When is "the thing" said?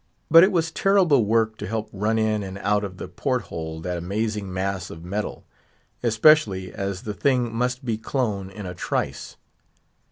7.03-7.53